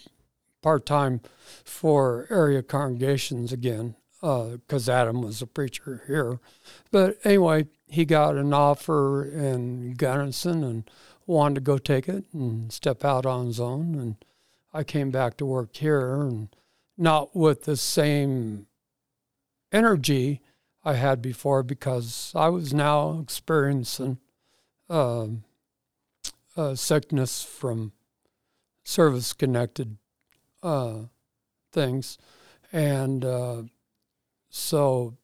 [0.62, 1.20] part time
[1.64, 6.40] for area congregations again because uh, Adam was a preacher here.
[6.90, 10.90] But anyway, he got an offer in Gunnison and
[11.26, 13.94] wanted to go take it and step out on his own.
[13.94, 14.16] And
[14.72, 16.48] I came back to work here and
[16.96, 18.66] not with the same
[19.72, 20.40] energy
[20.84, 24.18] I had before because I was now experiencing
[24.88, 25.44] um,
[26.74, 27.92] sickness from
[28.84, 29.98] service connected
[30.62, 31.00] uh,
[31.72, 32.18] things.
[32.72, 33.62] And uh,
[34.48, 35.16] so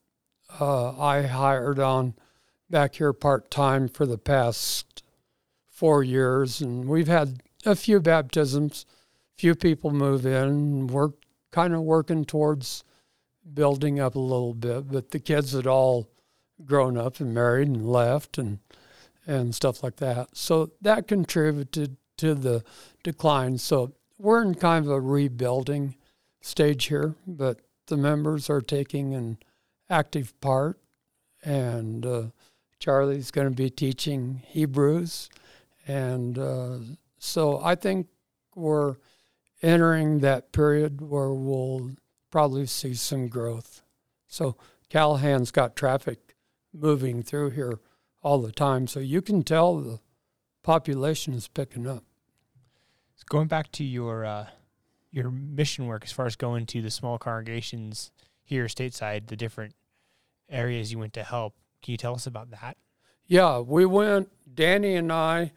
[0.59, 2.13] uh, I hired on
[2.69, 5.03] back here part time for the past
[5.67, 8.85] four years, and we've had a few baptisms,
[9.35, 10.87] few people move in.
[10.87, 11.09] We're
[11.51, 12.83] kind of working towards
[13.53, 16.09] building up a little bit, but the kids had all
[16.63, 18.59] grown up and married and left and
[19.27, 20.35] and stuff like that.
[20.37, 22.63] So that contributed to the
[23.03, 23.57] decline.
[23.57, 25.95] So we're in kind of a rebuilding
[26.41, 29.37] stage here, but the members are taking an
[29.89, 30.79] active part,
[31.43, 32.23] and uh,
[32.79, 35.29] Charlie's going to be teaching Hebrews,
[35.87, 36.77] and uh,
[37.19, 38.07] so I think
[38.55, 38.95] we're
[39.61, 41.91] entering that period where we'll
[42.35, 43.81] probably see some growth.
[44.27, 44.57] So
[44.89, 46.35] Calhan's got traffic
[46.73, 47.79] moving through here
[48.21, 49.99] all the time, so you can tell the
[50.61, 52.03] population is picking up.
[53.29, 54.47] Going back to your uh,
[55.11, 58.11] your mission work as far as going to the small congregations
[58.43, 59.73] here stateside, the different
[60.49, 61.55] areas you went to help.
[61.81, 62.75] Can you tell us about that?
[63.27, 65.53] Yeah, we went, Danny and I,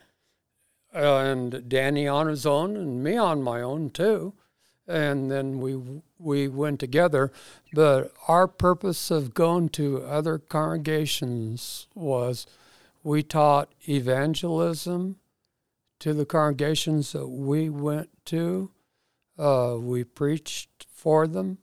[0.95, 4.35] uh, and Danny on his own, and me on my own too.
[4.88, 7.31] And then we we went together.
[7.72, 12.46] But our purpose of going to other congregations was
[13.03, 15.16] we taught evangelism
[16.01, 18.70] to the congregations that we went to
[19.38, 21.59] uh, we preached for them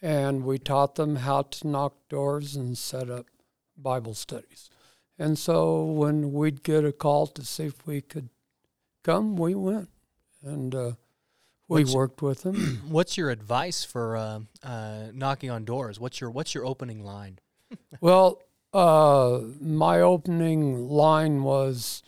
[0.00, 3.26] and we taught them how to knock doors and set up
[3.76, 4.70] Bible studies.
[5.18, 8.30] And so when we'd get a call to see if we could
[9.04, 9.90] come, we went
[10.42, 10.92] and uh,
[11.72, 12.82] we what's, worked with them.
[12.88, 15.98] What's your advice for uh, uh, knocking on doors?
[15.98, 17.38] What's your What's your opening line?
[18.00, 18.42] well,
[18.74, 22.02] uh, my opening line was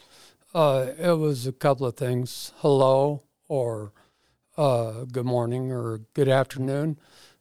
[0.54, 3.92] uh, it was a couple of things: hello or
[4.56, 6.98] uh, good morning or good afternoon.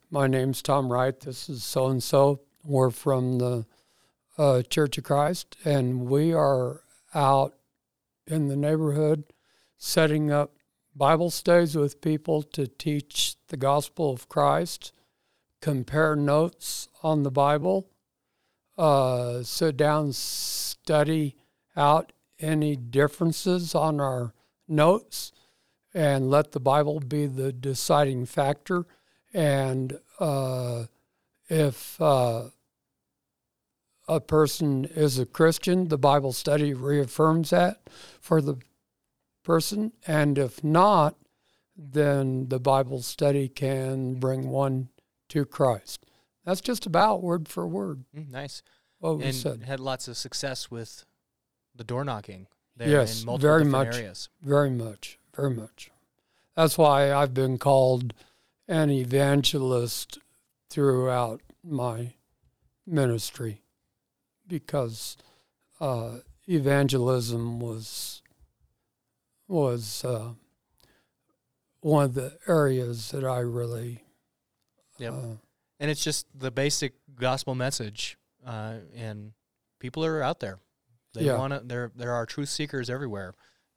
[0.10, 1.20] My name's Tom Wright.
[1.20, 2.42] This is so and so.
[2.64, 3.66] We're from the
[4.38, 6.82] uh, Church of Christ, and we are
[7.14, 7.56] out
[8.26, 9.26] in the neighborhood
[9.78, 10.54] setting up
[10.96, 14.94] Bible studies with people to teach the gospel of Christ,
[15.62, 17.90] compare notes on the Bible,
[18.78, 21.36] uh, sit down, study
[21.76, 24.34] out any differences on our
[24.68, 25.32] notes
[25.94, 28.86] and let the Bible be the deciding factor.
[29.34, 30.86] And uh,
[31.50, 32.46] if uh,
[34.08, 37.90] a person is a Christian, the Bible study reaffirms that
[38.20, 38.58] for the
[39.44, 39.92] person.
[40.08, 41.16] And if not,
[41.76, 44.90] then the Bible study can bring one
[45.30, 46.06] to Christ.
[46.46, 48.04] That's just about word for word.
[48.16, 48.62] Mm, nice.
[49.00, 49.64] What we and said.
[49.64, 51.06] had lots of success with
[51.76, 54.30] the door knocking there yes, in multiple very much, areas.
[54.42, 55.92] Very much very much.
[56.56, 58.14] That's why I've been called
[58.68, 60.20] an evangelist
[60.70, 62.14] throughout my
[62.86, 63.62] ministry
[64.48, 65.18] because
[65.80, 66.18] uh,
[66.48, 68.22] evangelism was
[69.48, 70.30] was uh,
[71.82, 74.04] one of the areas that I really.
[75.00, 75.14] Yep.
[75.14, 75.18] Uh,
[75.80, 79.34] and it's just the basic gospel message, uh, and
[79.80, 80.60] people are out there.
[81.14, 81.38] They Yeah.
[81.38, 81.62] want to.
[81.64, 83.34] There there are truth seekers everywhere,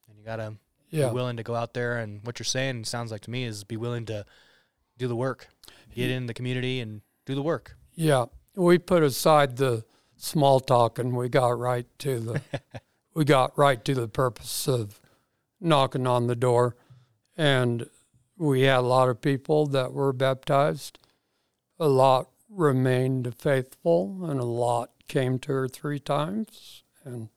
[0.09, 0.57] and you gotta
[0.91, 1.09] Yeah.
[1.09, 1.99] be willing to go out there.
[1.99, 4.25] And what you're saying sounds like to me is be willing to
[4.99, 5.49] do the work,
[5.95, 7.77] get in the community, and do the work.
[7.95, 9.85] Yeah, we put aside the
[10.17, 12.41] small talk and we got right to the
[13.15, 15.01] we got right to the purpose of
[15.67, 16.77] knocking on the door,
[17.37, 17.89] and
[18.39, 20.99] we had a lot of people that were baptized.
[21.79, 27.29] A lot remained faithful, and a lot came two or three times and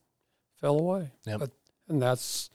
[0.59, 1.11] fell away.
[1.25, 1.39] Yep.
[1.39, 1.51] But,
[1.87, 2.49] and that's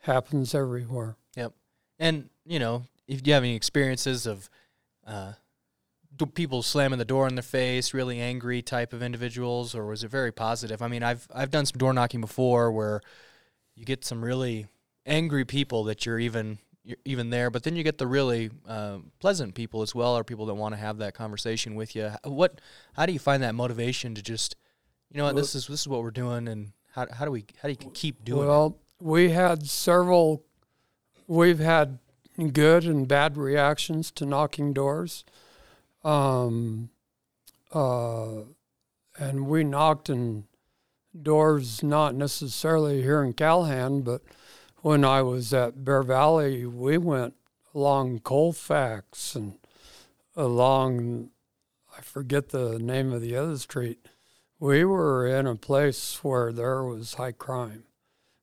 [0.00, 1.16] happens everywhere.
[1.36, 1.52] Yep.
[1.98, 4.50] And you know, if you have any experiences of
[5.06, 5.32] uh,
[6.34, 10.10] people slamming the door in their face, really angry type of individuals, or was it
[10.10, 10.82] very positive?
[10.82, 13.00] I mean, I've I've done some door knocking before where
[13.74, 14.66] you get some really
[15.06, 18.98] angry people that you're even you're even there, but then you get the really uh,
[19.20, 22.10] pleasant people as well, or people that want to have that conversation with you.
[22.24, 22.60] What?
[22.94, 24.56] How do you find that motivation to just,
[25.10, 27.44] you know, what this is this is what we're doing, and how how do we
[27.60, 28.42] how do you keep doing?
[28.42, 28.46] it?
[28.46, 30.44] Well, we had several.
[31.28, 31.98] We've had
[32.52, 35.24] good and bad reactions to knocking doors,
[36.02, 36.90] um,
[37.72, 38.42] uh,
[39.18, 40.44] and we knocked in
[41.20, 44.22] doors not necessarily here in Calhan, but
[44.82, 47.34] when I was at Bear Valley, we went
[47.74, 49.54] along Colfax and
[50.36, 51.30] along.
[51.96, 54.06] I forget the name of the other street.
[54.58, 57.84] We were in a place where there was high crime.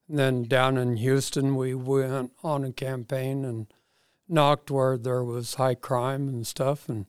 [0.08, 3.68] And then down in Houston, we went on a campaign and
[4.28, 6.88] knocked where there was high crime and stuff.
[6.88, 7.06] And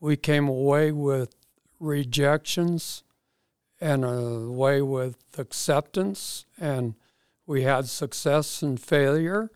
[0.00, 1.36] we came away with
[1.78, 3.04] rejections
[3.80, 6.44] and away with acceptance.
[6.58, 6.94] And
[7.46, 9.50] we had success and failure.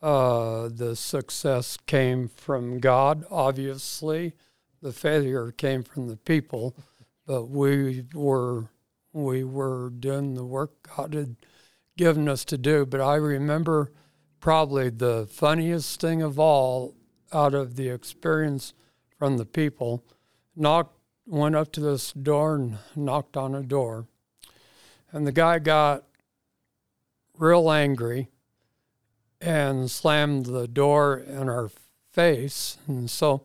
[0.00, 4.34] Uh, the success came from God, obviously.
[4.80, 6.76] The failure came from the people,
[7.26, 8.70] but we were
[9.12, 11.36] we were doing the work God had
[11.96, 12.86] given us to do.
[12.86, 13.90] But I remember
[14.38, 16.94] probably the funniest thing of all
[17.32, 18.72] out of the experience
[19.18, 20.04] from the people.
[20.54, 24.06] Knocked, went up to this door and knocked on a door,
[25.10, 26.04] and the guy got
[27.38, 28.28] real angry
[29.40, 31.70] and slammed the door in our
[32.12, 32.78] face.
[32.86, 33.42] And so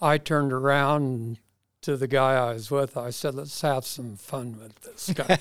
[0.00, 1.38] I turned around
[1.82, 2.96] to the guy I was with.
[2.96, 5.38] I said, let's have some fun with this guy.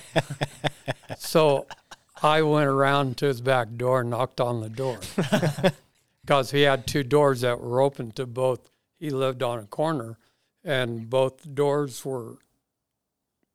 [1.17, 1.67] so
[2.21, 4.99] I went around to his back door and knocked on the door
[6.21, 8.69] because he had two doors that were open to both.
[8.97, 10.17] He lived on a corner,
[10.63, 12.38] and both doors were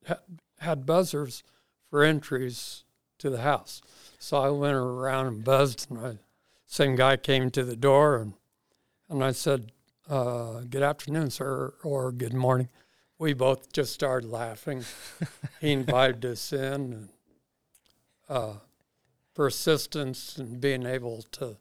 [0.05, 0.19] had,
[0.59, 1.43] had buzzers
[1.89, 2.85] for entries
[3.19, 3.81] to the house.
[4.23, 6.19] So I went around and buzzed, and I,
[6.67, 8.35] same guy came to the door, and
[9.09, 9.73] and I said,
[10.09, 12.69] uh, "Good afternoon, sir," or "Good morning."
[13.19, 14.85] We both just started laughing.
[15.61, 17.09] he invited us in, and
[18.29, 18.55] uh,
[19.35, 21.57] persistence and being able to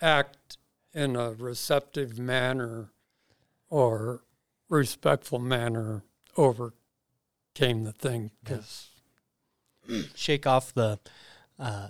[0.00, 0.58] act
[0.94, 2.92] in a receptive manner
[3.68, 4.22] or
[4.68, 6.04] respectful manner
[6.36, 8.89] overcame the thing because
[10.14, 10.98] shake off the
[11.58, 11.88] uh,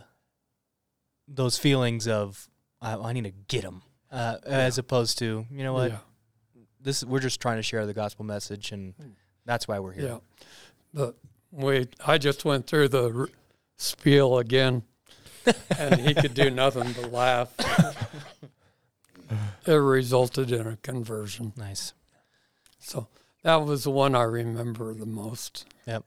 [1.28, 2.48] those feelings of
[2.80, 5.98] I, I need to get them, uh, as opposed to you know what yeah,
[6.80, 8.94] this we're just trying to share the gospel message, and
[9.44, 10.06] that's why we're here.
[10.06, 10.18] yeah.
[10.92, 11.16] But
[11.52, 13.28] we, I just went through the r-
[13.76, 14.82] spiel again,
[15.78, 17.52] and he could do nothing but laugh.
[19.66, 21.52] it resulted in a conversion.
[21.56, 21.92] Nice.
[22.78, 23.08] So
[23.42, 25.66] that was the one I remember the most.
[25.86, 26.04] Yep.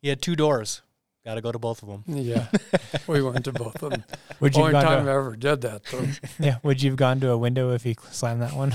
[0.00, 0.82] You had two doors.
[1.24, 2.04] Got to go to both of them.
[2.06, 2.46] Yeah,
[3.06, 4.04] we went to both of them.
[4.40, 6.06] Would you Only have gone time to, I ever did that, though.
[6.44, 8.72] yeah, would you have gone to a window if he slammed that one?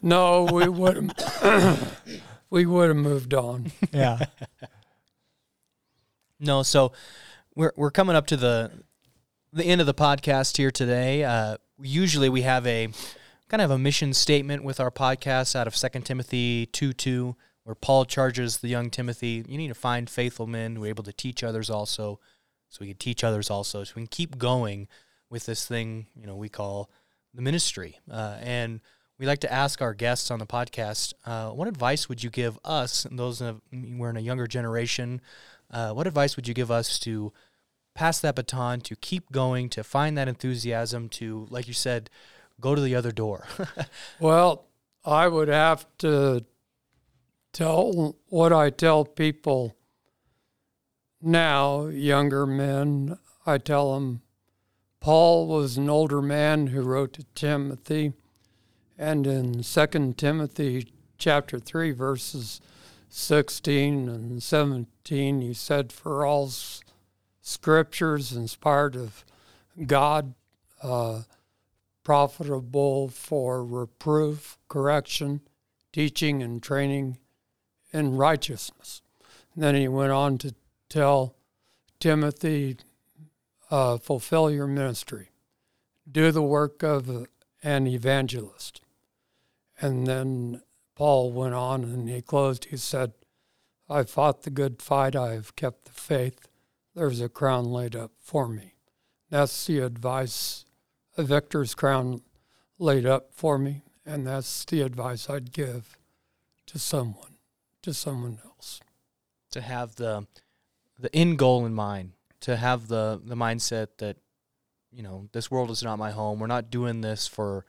[0.00, 1.12] No, we would
[2.50, 3.72] we would have moved on.
[3.92, 4.26] yeah.
[6.38, 6.92] No, so
[7.54, 8.70] we're we're coming up to the
[9.52, 11.24] the end of the podcast here today.
[11.24, 12.88] Uh, usually we have a
[13.48, 17.36] kind of a mission statement with our podcast out of Second Timothy two two,
[17.70, 21.04] where Paul charges the young Timothy, you need to find faithful men who are able
[21.04, 22.18] to teach others also,
[22.68, 24.88] so we can teach others also, so we can keep going
[25.30, 26.90] with this thing you know we call
[27.32, 28.00] the ministry.
[28.10, 28.80] Uh, and
[29.20, 32.58] we like to ask our guests on the podcast, uh, what advice would you give
[32.64, 35.20] us, and those of, we're in a younger generation,
[35.70, 37.32] uh, what advice would you give us to
[37.94, 42.10] pass that baton, to keep going, to find that enthusiasm, to, like you said,
[42.60, 43.46] go to the other door?
[44.18, 44.64] Well,
[45.04, 46.44] I would have to
[47.52, 49.76] tell what I tell people
[51.22, 53.18] now, younger men.
[53.44, 54.22] I tell them
[55.00, 58.12] Paul was an older man who wrote to Timothy,
[58.98, 62.60] and in Second Timothy chapter three, verses
[63.08, 66.50] 16 and 17, he said, For all
[67.40, 69.24] scriptures inspired of
[69.86, 70.34] God,
[70.82, 71.22] uh,
[72.04, 75.40] profitable for reproof, correction,
[75.92, 77.18] teaching, and training
[77.92, 79.02] in righteousness.
[79.54, 80.54] And then he went on to
[80.88, 81.34] tell
[81.98, 82.78] Timothy,
[83.70, 85.30] uh, fulfill your ministry,
[86.10, 87.26] do the work of
[87.62, 88.80] an evangelist.
[89.80, 90.62] And then
[90.94, 92.66] Paul went on and he closed.
[92.66, 93.12] He said,
[93.88, 96.48] I fought the good fight, I have kept the faith.
[96.94, 98.74] There's a crown laid up for me.
[99.30, 100.64] That's the advice,
[101.16, 102.22] a victor's crown
[102.78, 105.96] laid up for me, and that's the advice I'd give
[106.66, 107.29] to someone,
[107.82, 108.80] to someone else.
[109.52, 110.26] To have the
[110.98, 114.16] the end goal in mind, to have the the mindset that
[114.92, 116.38] you know this world is not my home.
[116.38, 117.64] We're not doing this for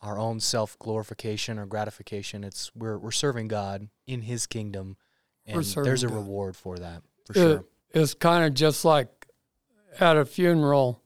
[0.00, 2.44] our own self glorification or gratification.
[2.44, 4.96] It's we're we're serving God in His kingdom,
[5.44, 6.14] and there's a God.
[6.14, 7.64] reward for that for It- sure.
[7.90, 9.08] It's kind of just like
[9.98, 11.02] at a funeral.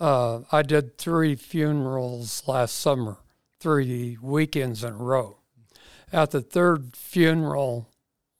[0.00, 3.18] Uh, I did three funerals last summer,
[3.60, 5.38] three weekends in a row.
[6.12, 7.88] At the third funeral,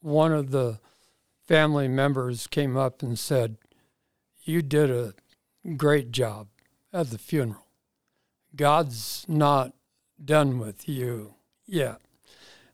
[0.00, 0.80] one of the
[1.46, 3.56] family members came up and said,
[4.44, 5.14] You did a
[5.76, 6.48] great job
[6.92, 7.66] at the funeral.
[8.56, 9.74] God's not
[10.22, 11.34] done with you
[11.66, 12.00] yet.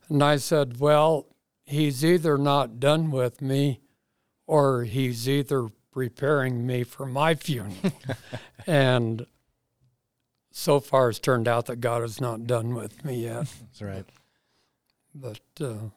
[0.09, 1.27] And I said, Well,
[1.65, 3.81] He's either not done with me
[4.47, 7.75] or he's either preparing me for my funeral.
[8.67, 9.27] and
[10.51, 13.47] so far, it's turned out that God is not done with me yet.
[13.61, 14.05] That's right.
[15.15, 15.91] But uh,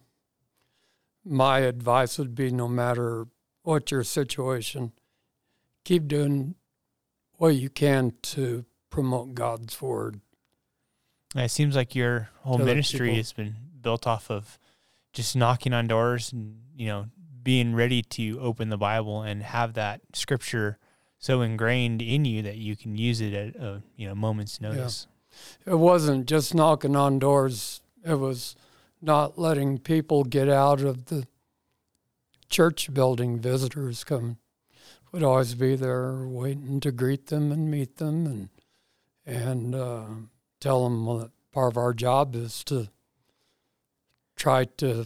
[1.26, 3.28] my advice would be no matter
[3.64, 4.94] what your situation,
[5.84, 6.56] keep doing
[7.38, 10.22] what you can to promote God's word.
[11.36, 13.18] It seems like your whole ministry people.
[13.18, 14.58] has been built off of
[15.14, 17.08] just knocking on doors and you know
[17.44, 20.78] being ready to open the Bible and have that scripture
[21.20, 25.08] so ingrained in you that you can use it at a you know moment's notice.
[25.66, 28.56] It wasn't just knocking on doors, it was
[29.02, 31.28] not letting people get out of the
[32.50, 34.38] church building visitors come
[35.12, 38.50] would always be there waiting to greet them and meet them and
[39.26, 40.06] and uh,
[40.60, 42.90] tell them that part of our job is to
[44.38, 45.06] try to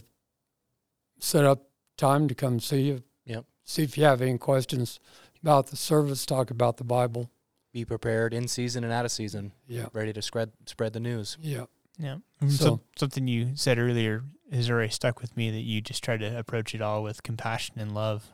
[1.18, 3.02] set up time to come see you.
[3.24, 3.44] Yep.
[3.64, 5.00] See if you have any questions
[5.42, 7.30] about the service, talk about the Bible.
[7.72, 9.86] Be prepared in season and out of season, Yeah.
[9.92, 11.36] ready to spread spread the news.
[11.40, 11.64] Yeah.
[12.02, 12.16] Yeah.
[12.42, 16.02] Mm, so- So, something you said earlier has already stuck with me that you just
[16.04, 18.30] try to approach it all with compassion and love.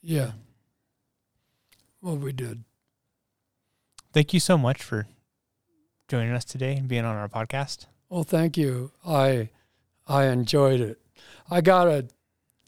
[0.00, 0.32] Yeah.
[2.00, 2.64] Well, we did.
[4.12, 5.06] Thank you so much for
[6.08, 7.86] joining us today and being on our podcast.
[8.08, 8.92] Well, thank you.
[9.06, 9.50] I
[10.06, 11.00] I enjoyed it.
[11.50, 12.08] I gotta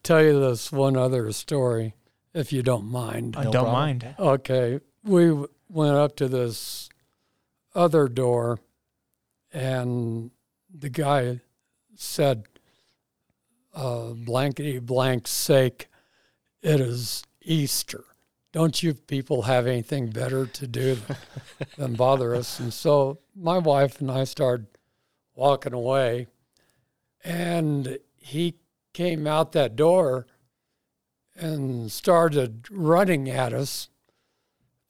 [0.03, 1.95] tell you this one other story,
[2.34, 3.37] if you don't mind.
[3.37, 3.72] I No don't problem.
[3.74, 4.14] mind.
[4.18, 6.89] Okay, we w- went up to this
[7.74, 8.59] other door,
[9.53, 10.30] and
[10.72, 11.40] the guy
[11.94, 12.44] said,
[13.74, 15.88] uh, "Blankety blank's sake,
[16.62, 18.05] it is Easter.
[18.53, 20.99] Don't you people have anything better to do
[21.76, 24.66] than bother us?" And so my wife and I started
[25.34, 26.26] walking away,
[27.24, 28.57] and he
[28.92, 30.26] came out that door
[31.34, 33.88] and started running at us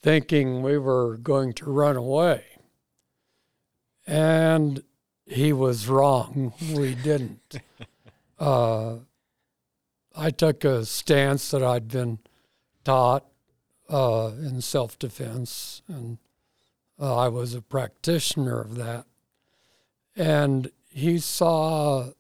[0.01, 2.45] thinking we were going to run away.
[4.07, 4.83] And
[5.27, 6.53] he was wrong.
[6.75, 7.61] We didn't.
[8.39, 8.97] uh,
[10.17, 12.19] I took a stance that I'd been
[12.85, 13.25] taught
[13.89, 16.19] uh, in self defense, and
[17.01, 19.07] uh, I was a practitioner of that.
[20.15, 22.11] And he saw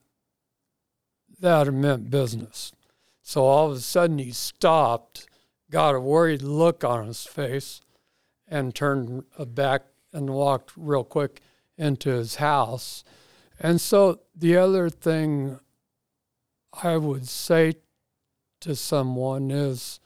[1.40, 2.72] that it meant business.
[3.22, 5.26] So all of a sudden he stopped
[5.70, 7.80] got a worried look on his face
[8.46, 9.82] and turned back
[10.12, 11.40] and walked real quick
[11.78, 13.04] into his house.
[13.58, 15.60] And so the other thing
[16.82, 17.74] I would say
[18.60, 20.00] to someone is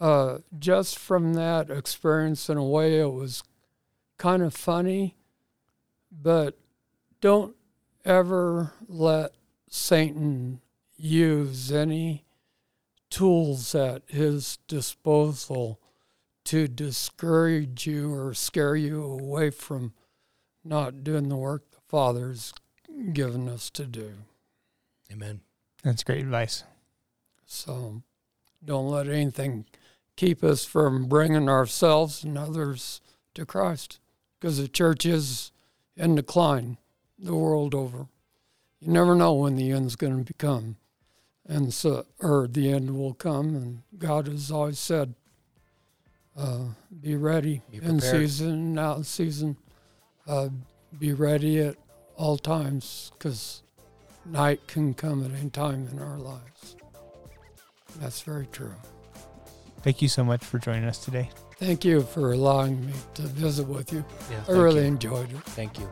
[0.00, 3.42] uh, just from that experience, in a way, it was
[4.16, 5.16] kind of funny,
[6.10, 6.56] but
[7.20, 7.56] don't
[8.04, 9.32] ever let
[9.68, 10.60] Satan
[10.96, 12.24] use any
[13.10, 15.80] tools at his disposal
[16.44, 19.92] to discourage you or scare you away from
[20.68, 22.52] not doing the work the Father's
[23.12, 24.12] given us to do.
[25.10, 25.40] Amen.
[25.82, 26.64] That's great advice.
[27.46, 28.02] So
[28.64, 29.64] don't let anything
[30.16, 33.00] keep us from bringing ourselves and others
[33.34, 34.00] to Christ
[34.38, 35.52] because the church is
[35.96, 36.76] in decline
[37.18, 38.06] the world over.
[38.80, 40.76] You never know when the end's going to become.
[41.46, 43.54] and so or the end will come.
[43.56, 45.14] And God has always said,
[46.36, 46.64] uh,
[47.00, 49.56] "Be ready Be in season and out of season.
[50.28, 50.50] Uh,
[50.98, 51.76] be ready at
[52.16, 53.62] all times, because
[54.26, 56.76] night can come at any time in our lives."
[57.98, 58.74] That's very true.
[59.82, 61.30] Thank you so much for joining us today.
[61.56, 64.04] Thank you for allowing me to visit with you.
[64.30, 64.86] Yeah, I really you.
[64.86, 65.42] enjoyed it.
[65.44, 65.90] Thank you.